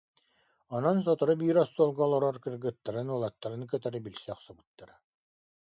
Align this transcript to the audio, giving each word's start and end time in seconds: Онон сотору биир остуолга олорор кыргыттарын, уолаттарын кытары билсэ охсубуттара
Онон 0.77 0.97
сотору 1.07 1.33
биир 1.41 1.57
остуолга 1.63 2.01
олорор 2.07 2.35
кыргыттарын, 2.45 3.07
уолаттарын 3.13 3.63
кытары 3.71 3.99
билсэ 4.05 4.29
охсубуттара 4.35 4.95